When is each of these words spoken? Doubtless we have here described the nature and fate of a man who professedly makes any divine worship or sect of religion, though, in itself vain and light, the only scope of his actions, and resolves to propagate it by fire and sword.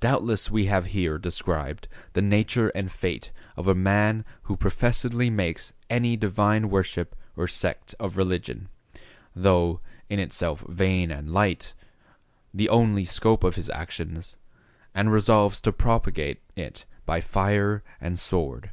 Doubtless 0.00 0.50
we 0.50 0.66
have 0.66 0.86
here 0.86 1.18
described 1.18 1.86
the 2.14 2.20
nature 2.20 2.70
and 2.70 2.90
fate 2.90 3.30
of 3.56 3.68
a 3.68 3.76
man 3.76 4.24
who 4.42 4.56
professedly 4.56 5.30
makes 5.30 5.72
any 5.88 6.16
divine 6.16 6.68
worship 6.68 7.14
or 7.36 7.46
sect 7.46 7.94
of 8.00 8.16
religion, 8.16 8.68
though, 9.36 9.78
in 10.10 10.18
itself 10.18 10.64
vain 10.68 11.12
and 11.12 11.30
light, 11.32 11.74
the 12.52 12.68
only 12.70 13.04
scope 13.04 13.44
of 13.44 13.54
his 13.54 13.70
actions, 13.70 14.36
and 14.96 15.12
resolves 15.12 15.60
to 15.60 15.70
propagate 15.70 16.40
it 16.56 16.84
by 17.06 17.20
fire 17.20 17.84
and 18.00 18.18
sword. 18.18 18.70